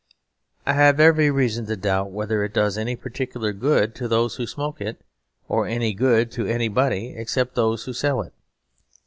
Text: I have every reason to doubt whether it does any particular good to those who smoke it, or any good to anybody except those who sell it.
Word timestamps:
I 0.65 0.73
have 0.73 0.99
every 0.99 1.29
reason 1.29 1.67
to 1.67 1.75
doubt 1.75 2.09
whether 2.09 2.43
it 2.43 2.55
does 2.55 2.75
any 2.75 2.95
particular 2.95 3.53
good 3.53 3.93
to 3.97 4.07
those 4.07 4.37
who 4.37 4.47
smoke 4.47 4.81
it, 4.81 4.99
or 5.47 5.67
any 5.67 5.93
good 5.93 6.31
to 6.31 6.47
anybody 6.47 7.13
except 7.15 7.53
those 7.53 7.83
who 7.83 7.93
sell 7.93 8.23
it. 8.23 8.33